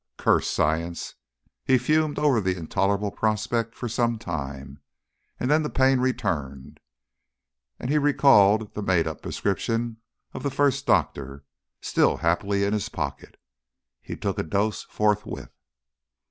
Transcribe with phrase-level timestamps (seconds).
[0.17, 1.13] Curse science!
[1.63, 4.79] He fumed over the intolerable prospect for some time,
[5.39, 6.79] and then the pain returned,
[7.79, 9.97] and he recalled the made up prescription
[10.33, 11.43] of the first doctor,
[11.81, 13.39] still happily in his pocket.
[14.01, 15.53] He took a dose forthwith.